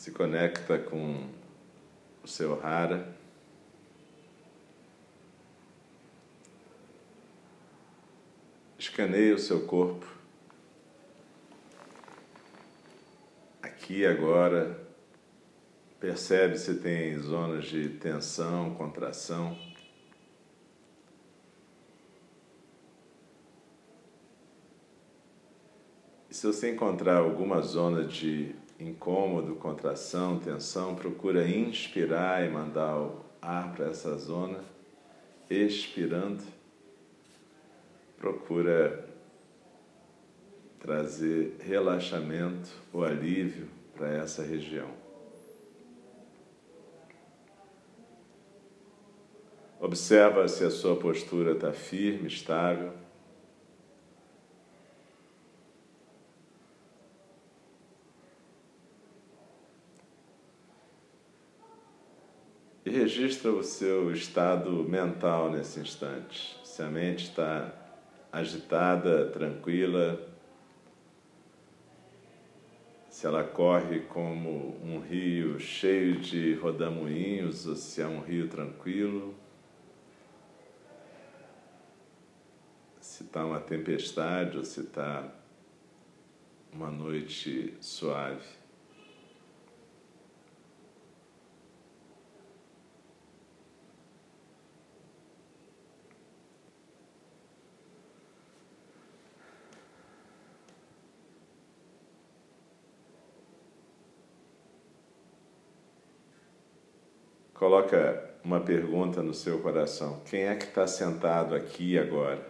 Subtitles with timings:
[0.00, 1.28] se conecta com
[2.24, 3.14] o seu rara.
[8.78, 10.06] Escaneia o seu corpo.
[13.60, 14.80] Aqui agora,
[15.98, 19.54] percebe se tem zonas de tensão, contração.
[26.30, 33.20] E se você encontrar alguma zona de incômodo, contração, tensão, procura inspirar e mandar o
[33.40, 34.58] ar para essa zona.
[35.48, 36.42] Expirando,
[38.16, 39.08] procura
[40.78, 44.88] trazer relaxamento ou alívio para essa região.
[49.80, 52.92] Observa se a sua postura está firme, estável.
[62.90, 66.58] E registra o seu estado mental nesse instante.
[66.64, 67.72] Se a mente está
[68.32, 70.20] agitada, tranquila,
[73.08, 79.36] se ela corre como um rio cheio de rodamuinhos ou se é um rio tranquilo,
[83.00, 85.32] se está uma tempestade ou se está
[86.72, 88.59] uma noite suave.
[107.60, 112.42] Coloca uma pergunta no seu coração: quem é que está sentado aqui agora?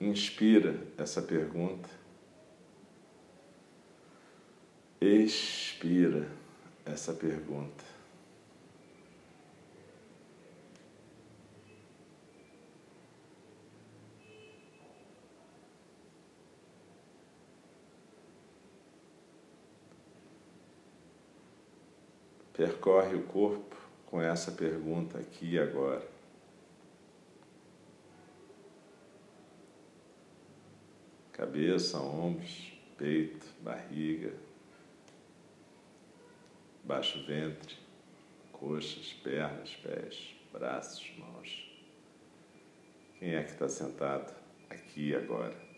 [0.00, 1.90] Inspira essa pergunta.
[4.98, 6.26] Expira
[6.86, 7.84] essa pergunta.
[22.52, 23.76] Percorre o corpo
[24.06, 26.06] com essa pergunta aqui e agora.
[31.32, 34.34] Cabeça, ombros, peito, barriga,
[36.84, 37.76] baixo ventre,
[38.52, 41.68] coxas, pernas, pés, braços, mãos.
[43.18, 44.32] Quem é que está sentado
[44.68, 45.71] aqui e agora?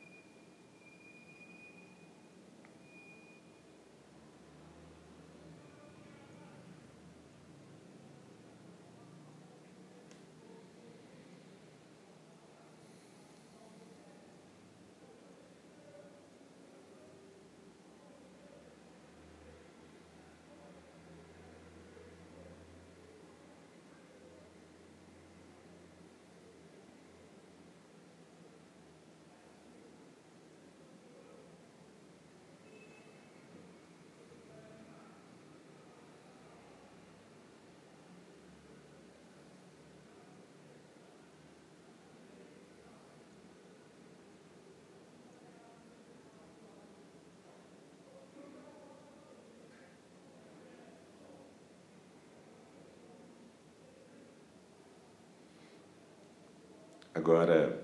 [57.14, 57.80] Agora,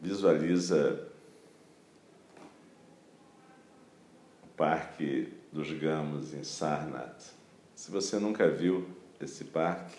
[0.00, 1.08] visualiza
[4.42, 7.32] o Parque dos Gamos em Sarnath.
[7.72, 8.88] Se você nunca viu
[9.20, 9.96] esse parque,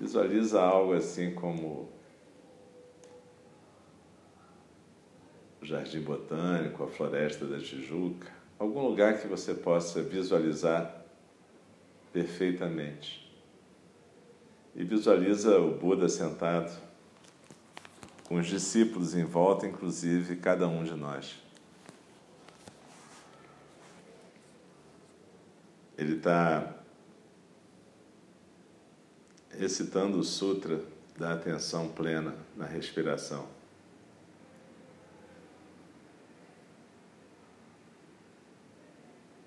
[0.00, 1.92] visualiza algo assim como
[5.60, 11.04] o Jardim Botânico, a Floresta da Tijuca, algum lugar que você possa visualizar
[12.10, 13.23] perfeitamente
[14.74, 16.72] e visualiza o Buda sentado,
[18.24, 21.36] com os discípulos em volta, inclusive cada um de nós.
[25.96, 26.74] Ele está
[29.50, 30.80] recitando o Sutra
[31.16, 33.46] da atenção plena na respiração.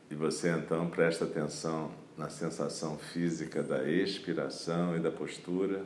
[0.09, 5.85] E você então presta atenção na sensação física da expiração e da postura.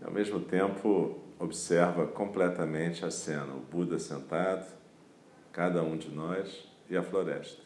[0.00, 4.72] E, ao mesmo tempo, observa completamente a cena: o Buda sentado,
[5.52, 7.65] cada um de nós e a floresta.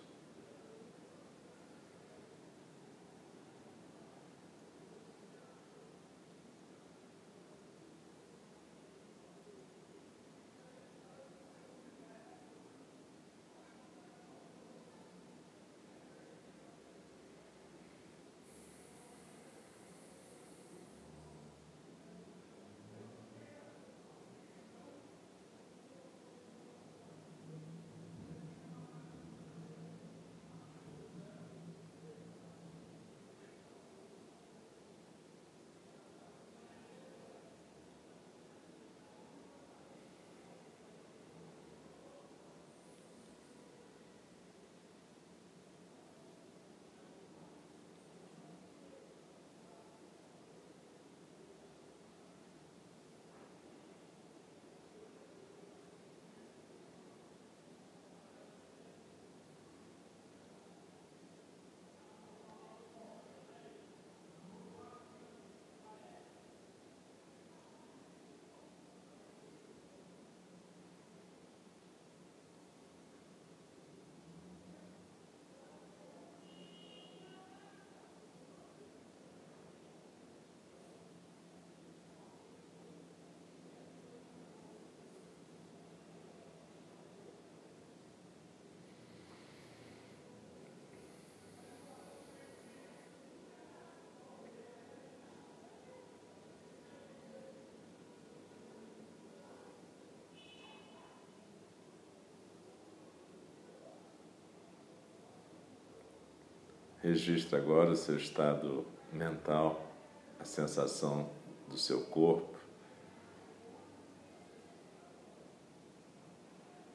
[107.02, 109.90] Registre agora o seu estado mental,
[110.38, 111.30] a sensação
[111.68, 112.58] do seu corpo.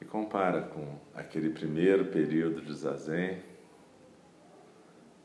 [0.00, 3.42] E compara com aquele primeiro período de zazen,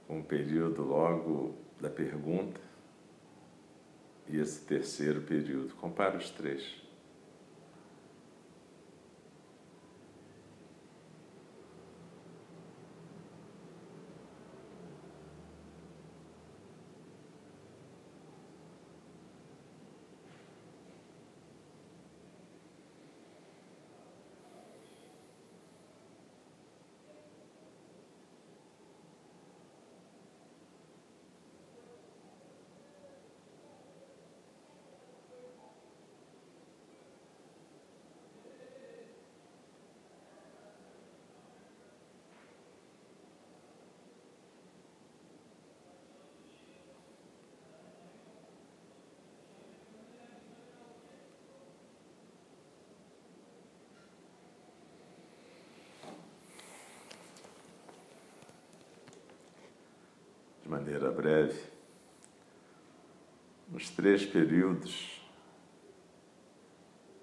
[0.07, 2.60] com o período logo da pergunta
[4.27, 5.75] e esse terceiro período.
[5.75, 6.81] Compara os três.
[60.72, 61.62] Maneira breve,
[63.68, 65.22] nos três períodos,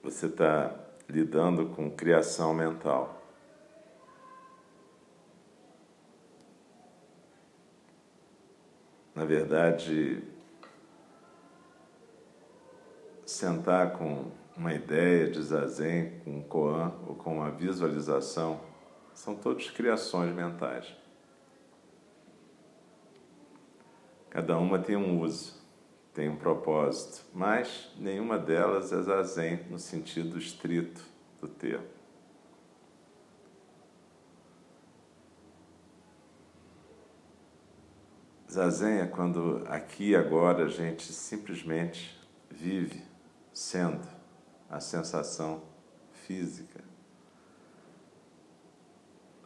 [0.03, 0.79] você está
[1.09, 3.23] lidando com criação mental.
[9.15, 10.23] Na verdade,
[13.25, 18.61] sentar com uma ideia de zazen, com um koan ou com uma visualização,
[19.15, 21.08] são todas criações mentais.
[24.31, 25.55] Cada uma tem um uso,
[26.13, 31.03] tem um propósito, mas nenhuma delas é zazen no sentido estrito
[31.41, 31.87] do termo.
[38.51, 42.19] Zazen é quando aqui e agora a gente simplesmente
[42.51, 43.03] vive
[43.53, 44.07] sendo
[44.71, 45.63] a sensação
[46.27, 46.88] física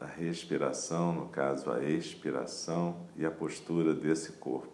[0.02, 4.72] da respiração, no caso a expiração e a postura desse corpo.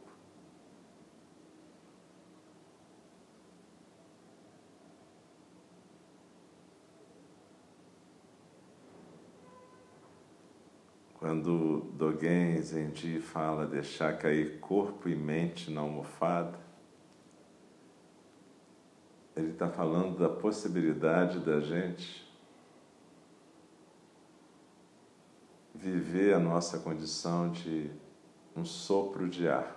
[11.18, 16.58] Quando Dogen Zenji fala deixar cair corpo e mente na almofada,
[19.37, 22.27] ele está falando da possibilidade da gente
[25.78, 27.88] viver a nossa condição de
[28.56, 29.76] um sopro de ar.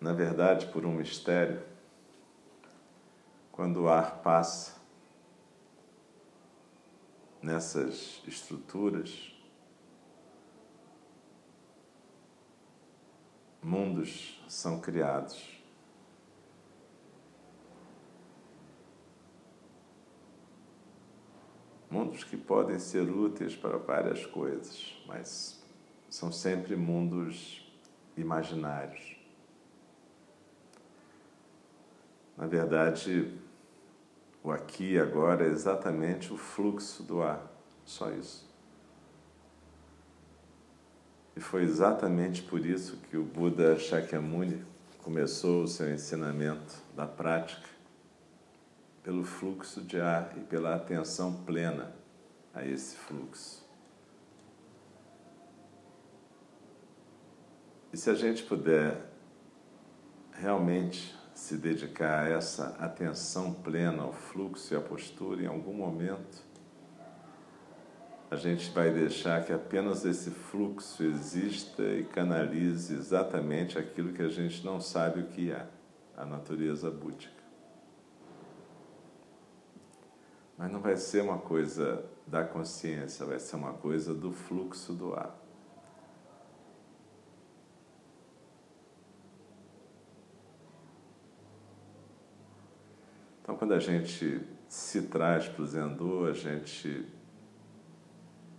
[0.00, 1.62] Na verdade, por um mistério,
[3.52, 4.80] quando o ar passa
[7.42, 9.30] nessas estruturas,
[13.62, 15.53] mundos são criados.
[21.94, 25.62] Mundos que podem ser úteis para várias coisas, mas
[26.10, 27.72] são sempre mundos
[28.16, 29.16] imaginários.
[32.36, 33.32] Na verdade,
[34.42, 37.48] o aqui e agora é exatamente o fluxo do ar,
[37.84, 38.44] só isso.
[41.36, 44.64] E foi exatamente por isso que o Buda Shakyamuni
[45.00, 47.73] começou o seu ensinamento da prática
[49.04, 51.94] pelo fluxo de ar e pela atenção plena
[52.54, 53.62] a esse fluxo.
[57.92, 59.12] E se a gente puder
[60.32, 66.42] realmente se dedicar a essa atenção plena ao fluxo e à postura, em algum momento,
[68.30, 74.28] a gente vai deixar que apenas esse fluxo exista e canalize exatamente aquilo que a
[74.28, 75.66] gente não sabe o que é,
[76.16, 77.33] a natureza búdica.
[80.56, 85.14] Mas não vai ser uma coisa da consciência, vai ser uma coisa do fluxo do
[85.14, 85.36] ar.
[93.42, 97.06] Então, quando a gente se traz para o Zendô, a gente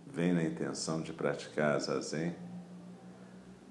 [0.06, 2.34] vem na intenção de praticar Zazen,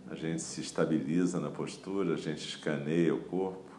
[0.10, 3.75] a gente se estabiliza na postura, a gente escaneia o corpo.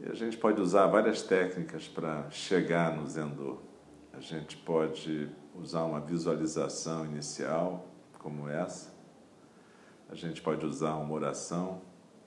[0.00, 3.58] E a gente pode usar várias técnicas para chegar no Zendô.
[4.12, 7.88] A gente pode usar uma visualização inicial,
[8.18, 8.94] como essa.
[10.08, 11.82] A gente pode usar uma oração.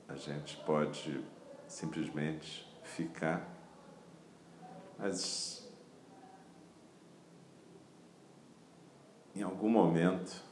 [0.07, 1.23] A gente pode
[1.65, 3.47] simplesmente ficar.
[4.99, 5.71] Mas
[9.33, 10.43] em algum momento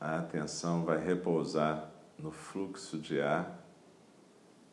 [0.00, 3.66] a atenção vai repousar no fluxo de ar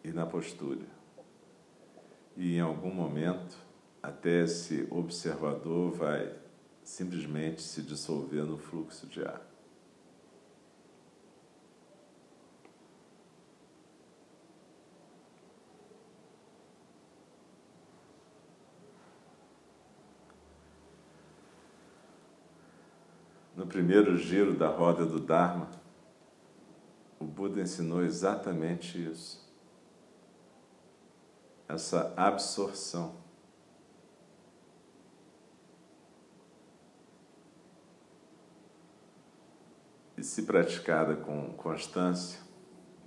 [0.04, 0.99] e na postura.
[2.40, 3.58] E em algum momento,
[4.02, 6.34] até esse observador vai
[6.82, 9.42] simplesmente se dissolver no fluxo de ar.
[23.54, 25.70] No primeiro giro da roda do Dharma,
[27.20, 29.49] o Buda ensinou exatamente isso.
[31.70, 33.16] Essa absorção.
[40.18, 42.42] E se praticada com constância,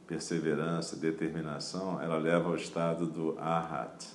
[0.07, 4.09] perseverança, determinação, ela leva ao estado do arhat,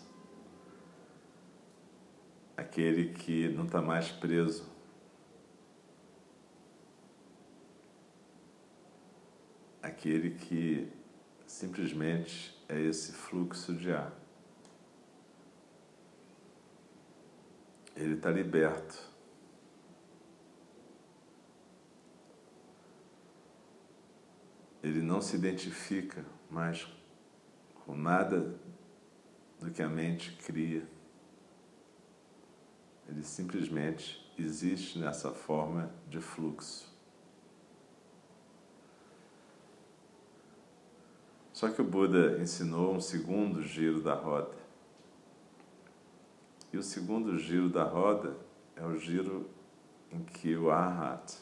[2.56, 4.78] aquele que não está mais preso
[9.88, 10.88] aquele que
[11.46, 14.27] simplesmente é esse fluxo de ar.
[17.98, 18.96] Ele está liberto.
[24.84, 26.88] Ele não se identifica mais
[27.84, 28.56] com nada
[29.60, 30.88] do que a mente cria.
[33.10, 36.96] Ele simplesmente existe nessa forma de fluxo.
[41.52, 44.67] Só que o Buda ensinou um segundo giro da roda.
[46.78, 48.38] E o segundo giro da roda
[48.76, 49.50] é o giro
[50.12, 51.36] em que o Arhat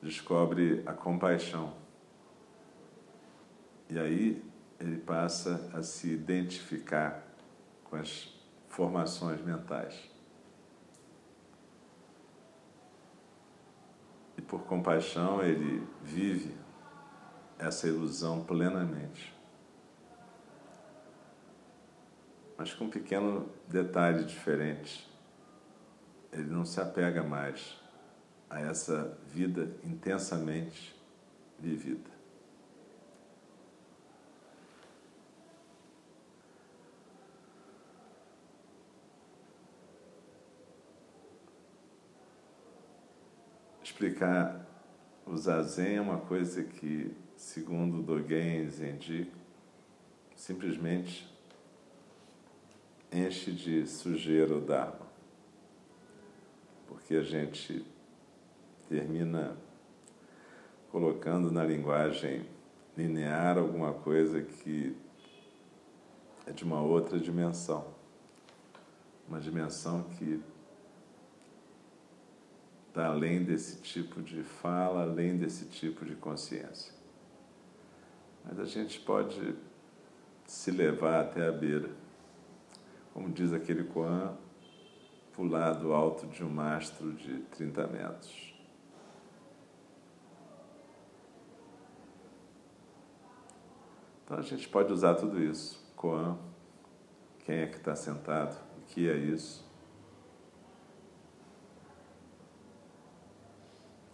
[0.00, 1.74] descobre a compaixão.
[3.90, 4.42] E aí
[4.80, 7.22] ele passa a se identificar
[7.84, 8.34] com as
[8.70, 10.10] formações mentais.
[14.38, 16.56] E por compaixão ele vive
[17.58, 19.35] essa ilusão plenamente.
[22.56, 25.06] Mas com um pequeno detalhe diferente.
[26.32, 27.80] Ele não se apega mais
[28.48, 30.94] a essa vida intensamente
[31.58, 32.16] vivida.
[43.82, 44.66] Explicar
[45.24, 49.32] o zazen é uma coisa que segundo Dogen Zenji,
[50.34, 51.35] simplesmente
[53.12, 55.06] enche de sujeira o Dharma.
[56.86, 57.84] Porque a gente
[58.88, 59.56] termina
[60.90, 62.46] colocando na linguagem
[62.96, 64.96] linear alguma coisa que
[66.46, 67.86] é de uma outra dimensão.
[69.28, 70.40] Uma dimensão que
[72.88, 76.94] está além desse tipo de fala, além desse tipo de consciência.
[78.44, 79.54] Mas a gente pode
[80.46, 81.90] se levar até a beira.
[83.16, 84.36] Como diz aquele Koan,
[85.32, 88.54] pular do alto de um mastro de 30 metros.
[94.22, 95.82] Então a gente pode usar tudo isso.
[95.96, 96.36] Koan,
[97.38, 99.64] quem é que está sentado, o que é isso.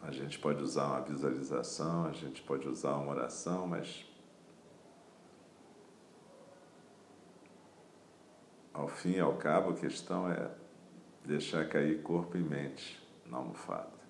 [0.00, 4.12] A gente pode usar uma visualização, a gente pode usar uma oração, mas
[8.73, 10.50] Ao fim e ao cabo, a questão é
[11.25, 14.02] deixar cair corpo e mente na almofada.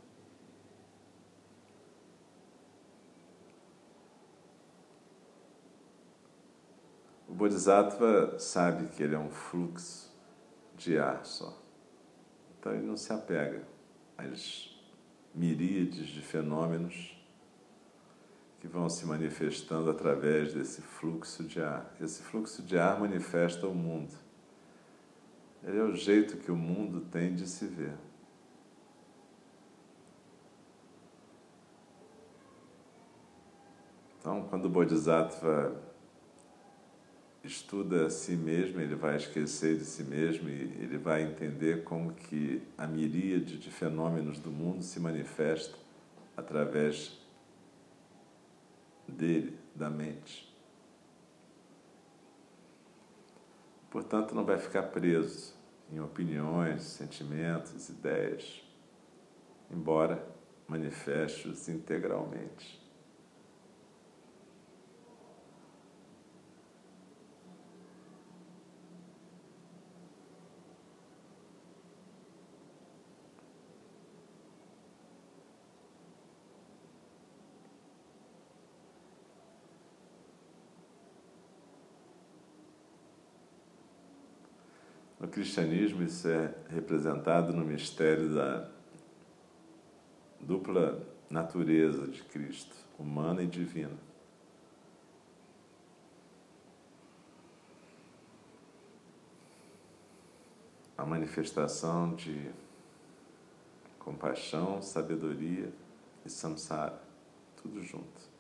[7.29, 10.13] O Bodhisattva sabe que ele é um fluxo
[10.77, 11.59] de ar só.
[12.59, 13.67] Então ele não se apega
[14.19, 14.79] às
[15.35, 17.19] miríades de fenômenos
[18.61, 21.97] que vão se manifestando através desse fluxo de ar.
[22.01, 24.22] Esse fluxo de ar manifesta o mundo.
[25.65, 27.95] Ele é o jeito que o mundo tem de se ver.
[34.19, 35.81] Então, quando o Bodhisattva
[37.45, 42.13] estuda a si mesmo, ele vai esquecer de si mesmo e ele vai entender como
[42.13, 45.77] que a miríade de fenômenos do mundo se manifesta
[46.37, 47.21] através
[49.09, 50.52] dele, da mente.
[53.93, 55.55] Portanto, não vai ficar preso
[55.93, 58.65] em opiniões, sentimentos, ideias,
[59.71, 60.27] embora
[60.67, 62.82] manifeste-os integralmente.
[85.23, 88.69] No cristianismo, isso é representado no mistério da
[90.41, 93.97] dupla natureza de Cristo, humana e divina.
[100.99, 102.51] A manifestação de
[104.01, 105.73] compaixão, sabedoria
[106.27, 107.01] e samsara,
[107.63, 108.32] tudo junto.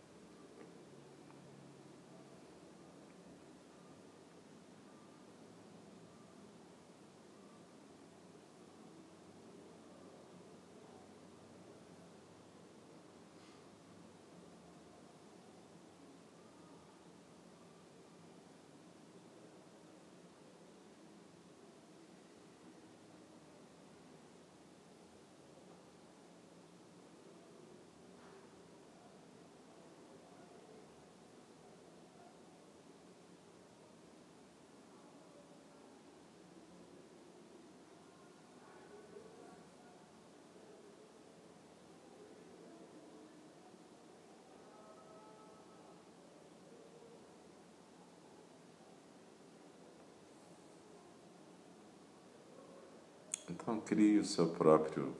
[53.53, 55.15] Então crie o seu próprio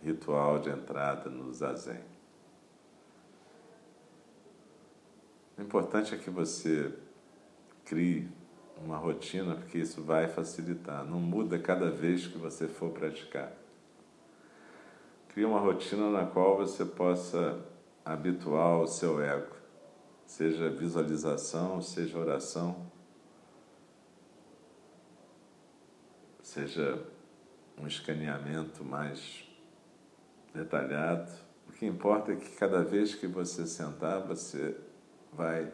[0.00, 2.00] ritual de entrada no zazen.
[5.58, 6.94] O importante é que você
[7.84, 8.28] crie
[8.84, 11.04] uma rotina, porque isso vai facilitar.
[11.04, 13.52] Não muda cada vez que você for praticar.
[15.30, 17.58] Crie uma rotina na qual você possa
[18.04, 19.56] habituar o seu ego,
[20.24, 22.86] seja visualização, seja oração,
[26.40, 27.15] seja
[27.78, 29.44] um escaneamento mais
[30.54, 31.30] detalhado.
[31.68, 34.76] O que importa é que cada vez que você sentar, você
[35.32, 35.70] vai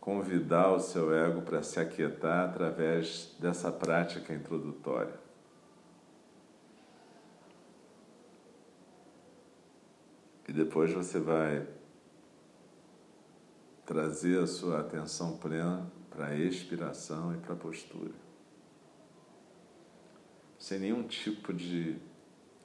[0.00, 5.14] convidar o seu ego para se aquietar através dessa prática introdutória.
[10.48, 11.66] E depois você vai
[13.84, 18.25] trazer a sua atenção plena para a expiração e para a postura
[20.66, 21.96] sem nenhum tipo de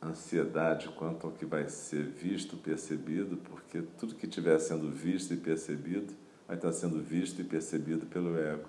[0.01, 5.37] ansiedade quanto ao que vai ser visto, percebido, porque tudo que estiver sendo visto e
[5.37, 6.11] percebido
[6.47, 8.67] vai estar sendo visto e percebido pelo ego.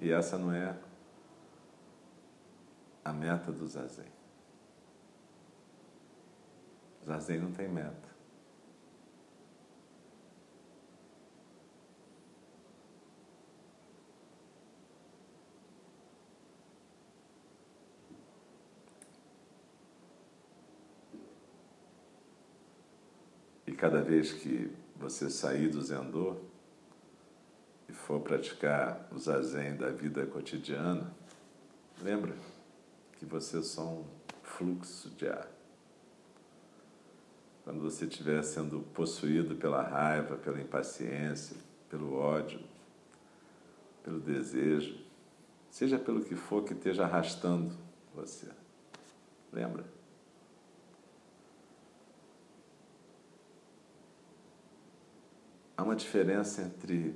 [0.00, 0.76] E essa não é
[3.04, 4.10] a meta do zazen.
[7.06, 8.15] Zazen não tem meta.
[23.76, 26.36] Cada vez que você sair do Zendô
[27.88, 31.14] e for praticar o zazen da vida cotidiana,
[32.02, 32.34] lembra
[33.18, 34.04] que você é só um
[34.42, 35.48] fluxo de ar.
[37.64, 41.56] Quando você estiver sendo possuído pela raiva, pela impaciência,
[41.90, 42.60] pelo ódio,
[44.02, 45.04] pelo desejo,
[45.70, 47.76] seja pelo que for que esteja arrastando
[48.14, 48.48] você.
[49.52, 49.95] Lembra?
[55.76, 57.14] Há uma diferença entre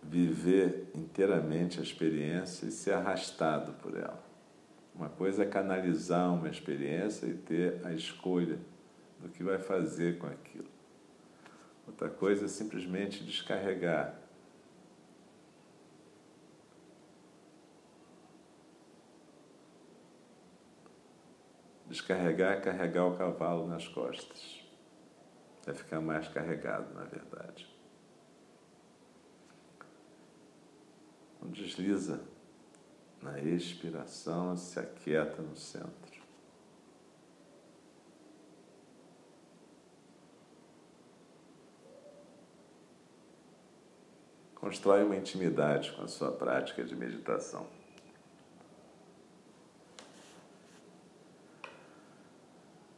[0.00, 4.22] viver inteiramente a experiência e ser arrastado por ela.
[4.94, 8.58] Uma coisa é canalizar uma experiência e ter a escolha
[9.20, 10.68] do que vai fazer com aquilo.
[11.86, 14.14] Outra coisa é simplesmente descarregar.
[21.88, 24.57] Descarregar é carregar o cavalo nas costas
[25.70, 27.68] é ficar mais carregado, na verdade.
[31.36, 32.20] Então, desliza
[33.20, 36.18] na expiração, se aquieta no centro.
[44.54, 47.66] Constrói uma intimidade com a sua prática de meditação.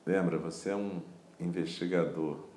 [0.04, 1.00] Lembra, você é um
[1.38, 2.49] investigador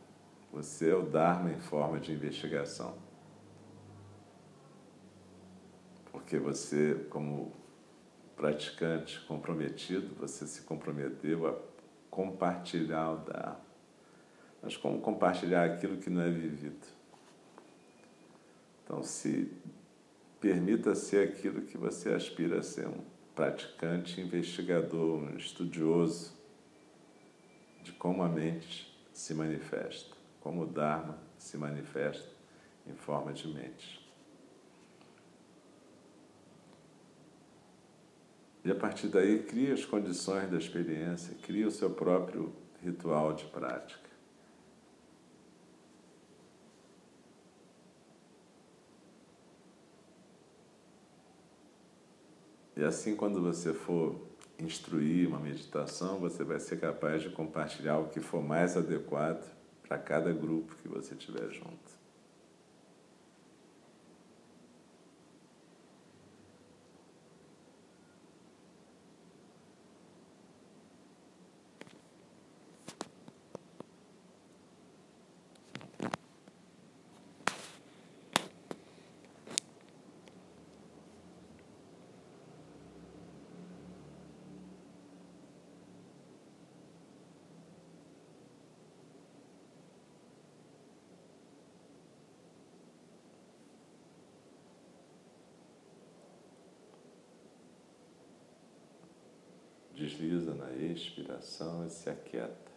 [0.53, 2.95] você é o Dharma em forma de investigação.
[6.11, 7.51] Porque você, como
[8.35, 11.59] praticante comprometido, você se comprometeu a
[12.11, 13.61] compartilhar o Dharma.
[14.61, 16.85] Mas como compartilhar aquilo que não é vivido?
[18.83, 19.51] Então, se
[20.39, 26.31] permita ser aquilo que você aspira a ser, um praticante, investigador, um estudioso
[27.81, 32.29] de como a mente se manifesta como o Dharma se manifesta
[32.85, 34.03] em forma de mente.
[38.65, 43.45] E a partir daí, cria as condições da experiência, cria o seu próprio ritual de
[43.45, 44.09] prática.
[52.75, 54.19] E assim, quando você for
[54.59, 59.97] instruir uma meditação, você vai ser capaz de compartilhar o que for mais adequado para
[59.97, 62.02] cada grupo que você tiver junto.
[100.03, 102.72] Desliza na expiração e se aquieta.